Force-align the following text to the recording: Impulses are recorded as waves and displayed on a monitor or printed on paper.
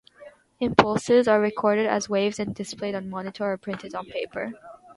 Impulses 0.59 1.27
are 1.27 1.39
recorded 1.39 1.85
as 1.85 2.09
waves 2.09 2.39
and 2.39 2.55
displayed 2.55 2.95
on 2.95 3.03
a 3.03 3.07
monitor 3.07 3.51
or 3.51 3.55
printed 3.59 3.93
on 3.93 4.07
paper. 4.07 4.51